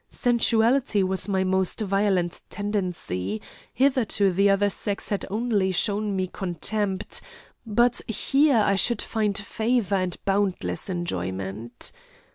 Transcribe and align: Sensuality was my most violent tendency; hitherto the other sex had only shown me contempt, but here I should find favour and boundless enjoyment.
Sensuality 0.09 1.03
was 1.03 1.27
my 1.27 1.43
most 1.43 1.79
violent 1.81 2.41
tendency; 2.49 3.39
hitherto 3.71 4.31
the 4.31 4.49
other 4.49 4.67
sex 4.67 5.09
had 5.09 5.27
only 5.29 5.71
shown 5.71 6.15
me 6.15 6.25
contempt, 6.25 7.21
but 7.67 8.01
here 8.07 8.63
I 8.65 8.75
should 8.77 9.03
find 9.03 9.37
favour 9.37 9.97
and 9.97 10.17
boundless 10.25 10.89
enjoyment. 10.89 11.91